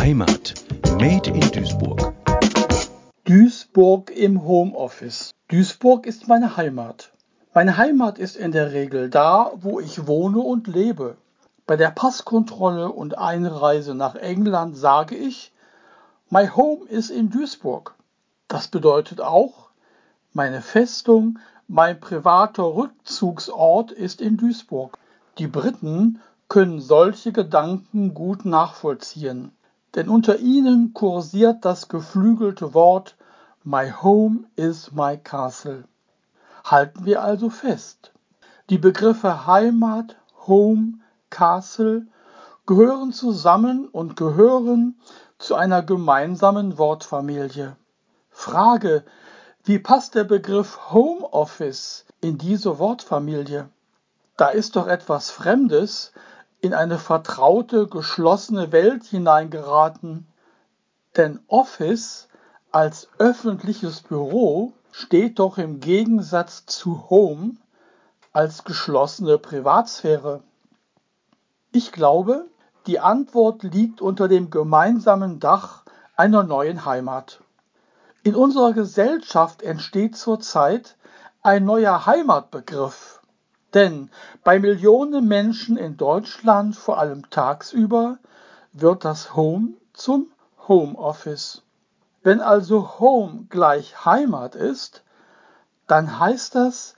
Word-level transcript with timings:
Heimat. 0.00 0.54
Made 0.98 1.28
in 1.28 1.40
Duisburg. 1.52 2.14
Duisburg 3.24 4.10
im 4.10 4.42
Homeoffice. 4.46 5.30
Duisburg 5.48 6.06
ist 6.06 6.26
meine 6.26 6.56
Heimat. 6.56 7.12
Meine 7.52 7.76
Heimat 7.76 8.18
ist 8.18 8.36
in 8.36 8.50
der 8.50 8.72
Regel 8.72 9.10
da, 9.10 9.52
wo 9.56 9.78
ich 9.78 10.06
wohne 10.06 10.38
und 10.38 10.68
lebe. 10.68 11.18
Bei 11.66 11.76
der 11.76 11.90
Passkontrolle 11.90 12.90
und 12.90 13.18
Einreise 13.18 13.94
nach 13.94 14.14
England 14.14 14.74
sage 14.74 15.16
ich, 15.16 15.52
My 16.30 16.48
home 16.48 16.86
is 16.86 17.10
in 17.10 17.28
Duisburg. 17.28 17.94
Das 18.48 18.68
bedeutet 18.68 19.20
auch, 19.20 19.68
meine 20.32 20.62
Festung, 20.62 21.38
mein 21.68 22.00
privater 22.00 22.74
Rückzugsort 22.74 23.92
ist 23.92 24.22
in 24.22 24.38
Duisburg. 24.38 24.96
Die 25.36 25.46
Briten 25.46 26.22
können 26.48 26.80
solche 26.80 27.32
Gedanken 27.32 28.14
gut 28.14 28.46
nachvollziehen, 28.46 29.52
denn 29.94 30.08
unter 30.08 30.38
ihnen 30.38 30.94
kursiert 30.94 31.64
das 31.64 31.88
geflügelte 31.88 32.74
Wort 32.74 33.16
My 33.62 33.90
home 33.90 34.44
is 34.56 34.92
my 34.92 35.18
castle. 35.18 35.84
Halten 36.64 37.04
wir 37.04 37.22
also 37.22 37.50
fest. 37.50 38.12
Die 38.70 38.78
Begriffe 38.78 39.46
Heimat, 39.46 40.16
Home, 40.46 41.00
Castle 41.28 42.06
gehören 42.66 43.12
zusammen 43.12 43.88
und 43.88 44.16
gehören 44.16 44.98
zu 45.38 45.54
einer 45.54 45.82
gemeinsamen 45.82 46.78
Wortfamilie. 46.78 47.76
Frage, 48.30 49.04
wie 49.64 49.78
passt 49.78 50.14
der 50.14 50.24
Begriff 50.24 50.92
Homeoffice 50.92 52.06
in 52.20 52.38
diese 52.38 52.78
Wortfamilie? 52.78 53.68
Da 54.36 54.48
ist 54.48 54.76
doch 54.76 54.86
etwas 54.86 55.30
Fremdes 55.30 56.12
in 56.60 56.74
eine 56.74 56.98
vertraute, 56.98 57.86
geschlossene 57.86 58.72
Welt 58.72 59.04
hineingeraten. 59.04 60.26
Denn 61.16 61.40
Office 61.48 62.28
als 62.70 63.08
öffentliches 63.18 64.02
Büro 64.02 64.72
steht 64.92 65.38
doch 65.38 65.58
im 65.58 65.80
Gegensatz 65.80 66.66
zu 66.66 67.10
Home 67.10 67.56
als 68.32 68.64
geschlossene 68.64 69.38
Privatsphäre. 69.38 70.42
Ich 71.72 71.92
glaube, 71.92 72.46
die 72.86 73.00
Antwort 73.00 73.62
liegt 73.62 74.00
unter 74.00 74.28
dem 74.28 74.50
gemeinsamen 74.50 75.40
Dach 75.40 75.84
einer 76.16 76.42
neuen 76.42 76.84
Heimat. 76.84 77.40
In 78.22 78.34
unserer 78.34 78.72
Gesellschaft 78.72 79.62
entsteht 79.62 80.16
zurzeit 80.16 80.96
ein 81.42 81.64
neuer 81.64 82.06
Heimatbegriff 82.06 83.19
denn 83.74 84.10
bei 84.44 84.58
Millionen 84.58 85.26
Menschen 85.26 85.76
in 85.76 85.96
Deutschland, 85.96 86.76
vor 86.76 86.98
allem 86.98 87.28
tagsüber, 87.30 88.18
wird 88.72 89.04
das 89.04 89.34
Home 89.34 89.74
zum 89.92 90.28
Homeoffice. 90.68 91.62
Wenn 92.22 92.40
also 92.40 92.98
Home 92.98 93.46
gleich 93.48 94.04
Heimat 94.04 94.54
ist, 94.54 95.02
dann 95.86 96.18
heißt 96.18 96.54
das 96.54 96.94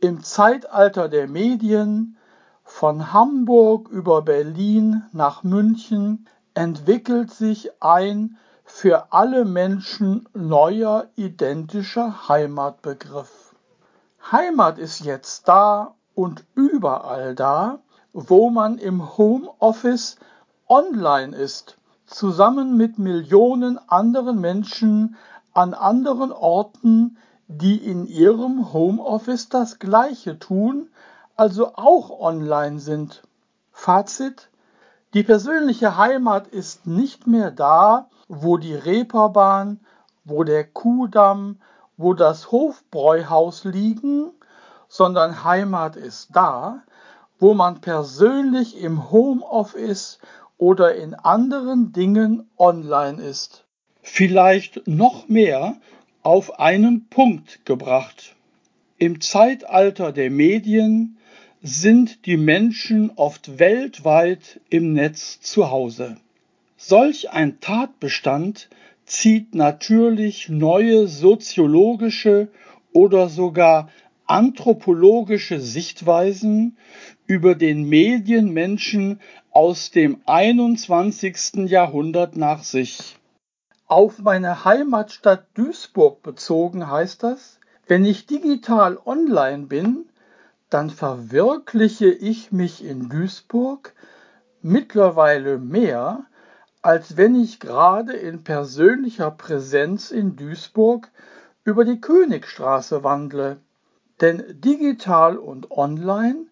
im 0.00 0.22
Zeitalter 0.22 1.08
der 1.08 1.26
Medien 1.26 2.16
von 2.62 3.12
Hamburg 3.12 3.88
über 3.88 4.22
Berlin 4.22 5.02
nach 5.12 5.42
München 5.42 6.28
entwickelt 6.54 7.30
sich 7.32 7.70
ein 7.82 8.36
für 8.64 9.12
alle 9.12 9.44
Menschen 9.44 10.28
neuer 10.34 11.06
identischer 11.16 12.28
Heimatbegriff. 12.28 13.54
Heimat 14.30 14.78
ist 14.78 15.00
jetzt 15.00 15.48
da 15.48 15.95
und 16.16 16.44
überall 16.54 17.34
da, 17.34 17.78
wo 18.14 18.48
man 18.48 18.78
im 18.78 19.18
Homeoffice 19.18 20.16
online 20.66 21.36
ist, 21.36 21.76
zusammen 22.06 22.76
mit 22.76 22.98
Millionen 22.98 23.78
anderen 23.88 24.40
Menschen 24.40 25.16
an 25.52 25.74
anderen 25.74 26.32
Orten, 26.32 27.18
die 27.48 27.76
in 27.76 28.06
ihrem 28.06 28.72
Homeoffice 28.72 29.50
das 29.50 29.78
Gleiche 29.78 30.38
tun, 30.38 30.88
also 31.36 31.74
auch 31.74 32.10
online 32.18 32.80
sind. 32.80 33.22
Fazit. 33.70 34.48
Die 35.12 35.22
persönliche 35.22 35.98
Heimat 35.98 36.48
ist 36.48 36.86
nicht 36.86 37.26
mehr 37.26 37.50
da, 37.50 38.08
wo 38.26 38.56
die 38.56 38.74
Reeperbahn, 38.74 39.80
wo 40.24 40.44
der 40.44 40.64
Kuhdamm, 40.64 41.60
wo 41.98 42.14
das 42.14 42.50
Hofbräuhaus 42.50 43.64
liegen, 43.64 44.32
sondern 44.88 45.44
Heimat 45.44 45.96
ist 45.96 46.30
da, 46.32 46.82
wo 47.38 47.54
man 47.54 47.80
persönlich 47.80 48.80
im 48.80 49.10
Homeoffice 49.10 50.18
oder 50.58 50.94
in 50.94 51.14
anderen 51.14 51.92
Dingen 51.92 52.48
online 52.56 53.22
ist. 53.22 53.64
Vielleicht 54.02 54.86
noch 54.86 55.28
mehr 55.28 55.76
auf 56.22 56.58
einen 56.58 57.08
Punkt 57.08 57.64
gebracht. 57.66 58.34
Im 58.98 59.20
Zeitalter 59.20 60.12
der 60.12 60.30
Medien 60.30 61.18
sind 61.62 62.26
die 62.26 62.36
Menschen 62.36 63.10
oft 63.16 63.58
weltweit 63.58 64.60
im 64.70 64.92
Netz 64.92 65.40
zu 65.40 65.70
Hause. 65.70 66.16
Solch 66.76 67.30
ein 67.30 67.60
Tatbestand 67.60 68.68
zieht 69.04 69.54
natürlich 69.54 70.48
neue 70.48 71.08
soziologische 71.08 72.48
oder 72.92 73.28
sogar 73.28 73.88
anthropologische 74.26 75.60
Sichtweisen 75.60 76.78
über 77.26 77.54
den 77.54 77.88
Medienmenschen 77.88 79.20
aus 79.50 79.90
dem 79.90 80.20
21. 80.26 81.68
Jahrhundert 81.70 82.36
nach 82.36 82.62
sich. 82.62 83.16
Auf 83.86 84.18
meine 84.18 84.64
Heimatstadt 84.64 85.46
Duisburg 85.54 86.22
bezogen 86.22 86.90
heißt 86.90 87.22
das, 87.22 87.60
wenn 87.86 88.04
ich 88.04 88.26
digital 88.26 88.98
online 89.04 89.66
bin, 89.66 90.06
dann 90.70 90.90
verwirkliche 90.90 92.10
ich 92.10 92.50
mich 92.50 92.84
in 92.84 93.08
Duisburg 93.08 93.94
mittlerweile 94.60 95.58
mehr, 95.58 96.26
als 96.82 97.16
wenn 97.16 97.40
ich 97.40 97.60
gerade 97.60 98.12
in 98.12 98.42
persönlicher 98.42 99.30
Präsenz 99.30 100.10
in 100.10 100.34
Duisburg 100.34 101.08
über 101.62 101.84
die 101.84 102.00
Königstraße 102.00 103.04
wandle. 103.04 103.60
Denn 104.20 104.42
digital 104.60 105.36
und 105.36 105.70
online 105.70 106.46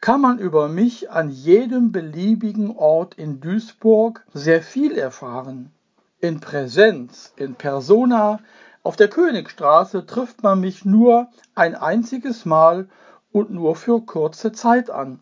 kann 0.00 0.20
man 0.20 0.38
über 0.38 0.68
mich 0.68 1.10
an 1.10 1.30
jedem 1.30 1.90
beliebigen 1.90 2.76
Ort 2.76 3.14
in 3.14 3.40
Duisburg 3.40 4.24
sehr 4.32 4.62
viel 4.62 4.96
erfahren. 4.96 5.72
In 6.20 6.40
Präsenz, 6.40 7.32
in 7.36 7.54
Persona, 7.54 8.40
auf 8.82 8.96
der 8.96 9.08
Königstraße 9.08 10.06
trifft 10.06 10.42
man 10.42 10.60
mich 10.60 10.84
nur 10.84 11.28
ein 11.54 11.74
einziges 11.74 12.44
Mal 12.44 12.88
und 13.32 13.50
nur 13.50 13.76
für 13.76 14.00
kurze 14.00 14.52
Zeit 14.52 14.90
an. 14.90 15.20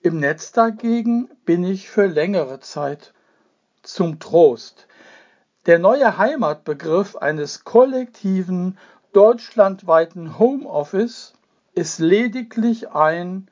Im 0.00 0.18
Netz 0.18 0.52
dagegen 0.52 1.28
bin 1.44 1.64
ich 1.64 1.90
für 1.90 2.06
längere 2.06 2.60
Zeit. 2.60 3.12
Zum 3.82 4.18
Trost. 4.18 4.86
Der 5.66 5.78
neue 5.78 6.18
Heimatbegriff 6.18 7.16
eines 7.16 7.64
kollektiven 7.64 8.78
deutschlandweiten 9.12 10.38
Homeoffice 10.38 11.32
ist 11.74 11.98
lediglich 11.98 12.90
ein 12.90 13.48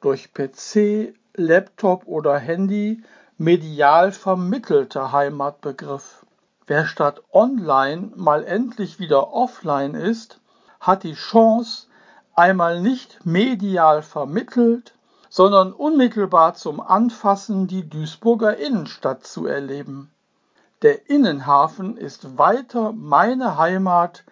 durch 0.00 0.32
PC, 0.32 1.14
Laptop 1.34 2.06
oder 2.06 2.38
Handy 2.38 3.02
medial 3.36 4.12
vermittelter 4.12 5.10
Heimatbegriff. 5.10 6.24
Wer 6.66 6.86
statt 6.86 7.22
online 7.32 8.12
mal 8.14 8.44
endlich 8.44 9.00
wieder 9.00 9.32
offline 9.32 9.94
ist, 9.94 10.40
hat 10.78 11.02
die 11.02 11.14
Chance, 11.14 11.88
einmal 12.34 12.80
nicht 12.80 13.26
medial 13.26 14.02
vermittelt, 14.02 14.94
sondern 15.28 15.72
unmittelbar 15.72 16.54
zum 16.54 16.80
Anfassen 16.80 17.66
die 17.66 17.88
Duisburger 17.88 18.56
Innenstadt 18.56 19.26
zu 19.26 19.46
erleben. 19.46 20.10
Der 20.82 21.10
Innenhafen 21.10 21.96
ist 21.96 22.38
weiter 22.38 22.92
meine 22.92 23.58
Heimat 23.58 24.24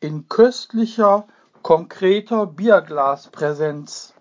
in 0.00 0.28
köstlicher, 0.28 1.26
konkreter 1.62 2.46
Bierglaspräsenz. 2.46 4.14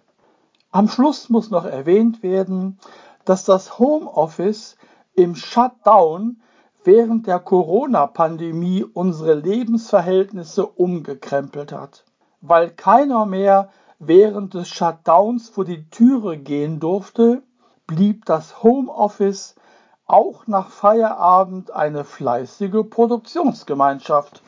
Am 0.72 0.88
Schluss 0.88 1.30
muss 1.30 1.52
noch 1.52 1.66
erwähnt 1.66 2.24
werden, 2.24 2.80
dass 3.26 3.46
das 3.46 3.80
Homeoffice 3.80 4.78
im 5.14 5.36
Shutdown 5.36 6.42
während 6.84 7.28
der 7.28 7.40
Corona-Pandemie 7.40 8.84
unsere 8.84 9.34
Lebensverhältnisse 9.34 10.66
umgekrempelt 10.66 11.72
hat. 11.72 12.06
Weil 12.42 12.70
keiner 12.70 13.26
mehr 13.26 13.70
während 14.00 14.54
des 14.54 14.70
Shutdowns 14.70 15.50
vor 15.50 15.66
die 15.66 15.90
Türe 15.90 16.38
gehen 16.38 16.80
durfte, 16.80 17.42
blieb 17.88 18.26
das 18.26 18.64
Homeoffice 18.64 19.56
auch 20.06 20.46
nach 20.48 20.70
Feierabend 20.70 21.72
eine 21.72 22.04
fleißige 22.04 22.88
Produktionsgemeinschaft. 22.90 24.44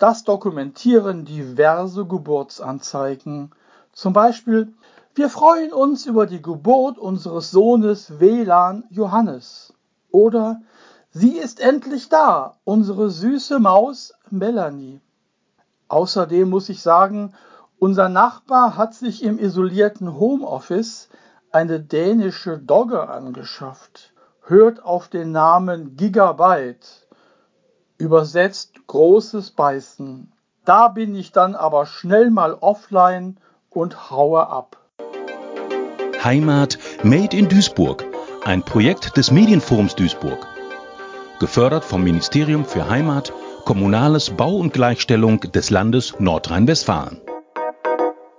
Das 0.00 0.24
dokumentieren 0.24 1.26
diverse 1.26 2.06
Geburtsanzeigen. 2.06 3.50
Zum 3.92 4.14
Beispiel, 4.14 4.72
wir 5.14 5.28
freuen 5.28 5.74
uns 5.74 6.06
über 6.06 6.24
die 6.24 6.40
Geburt 6.40 6.96
unseres 6.96 7.50
Sohnes 7.50 8.18
WLAN 8.18 8.84
Johannes. 8.88 9.74
Oder 10.10 10.62
Sie 11.10 11.36
ist 11.36 11.60
endlich 11.60 12.08
da, 12.08 12.56
unsere 12.64 13.10
süße 13.10 13.58
Maus 13.58 14.14
Melanie. 14.30 15.02
Außerdem 15.88 16.48
muss 16.48 16.70
ich 16.70 16.80
sagen, 16.80 17.34
unser 17.78 18.08
Nachbar 18.08 18.78
hat 18.78 18.94
sich 18.94 19.22
im 19.22 19.38
isolierten 19.38 20.18
Homeoffice 20.18 21.10
eine 21.52 21.78
dänische 21.78 22.58
Dogge 22.58 23.06
angeschafft. 23.06 24.14
Hört 24.44 24.82
auf 24.82 25.08
den 25.08 25.32
Namen 25.32 25.94
Gigabyte. 25.98 27.06
Übersetzt 28.00 28.86
großes 28.86 29.50
Beißen. 29.50 30.32
Da 30.64 30.88
bin 30.88 31.14
ich 31.14 31.32
dann 31.32 31.54
aber 31.54 31.84
schnell 31.84 32.30
mal 32.30 32.54
offline 32.54 33.36
und 33.68 34.10
haue 34.10 34.48
ab. 34.48 34.78
Heimat 36.24 36.78
Made 37.02 37.36
in 37.36 37.46
Duisburg, 37.46 38.06
ein 38.42 38.62
Projekt 38.62 39.18
des 39.18 39.30
Medienforums 39.30 39.94
Duisburg. 39.96 40.46
Gefördert 41.40 41.84
vom 41.84 42.02
Ministerium 42.02 42.64
für 42.64 42.88
Heimat, 42.88 43.34
Kommunales 43.66 44.30
Bau 44.30 44.56
und 44.56 44.72
Gleichstellung 44.72 45.40
des 45.40 45.68
Landes 45.68 46.18
Nordrhein-Westfalen. 46.18 47.20